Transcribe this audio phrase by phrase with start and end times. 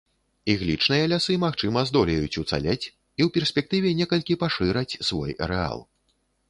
[0.53, 5.79] Іглічныя лясы, магчыма, здолеюць уцалець і ў перспектыве некалькі пашыраць свой арэал.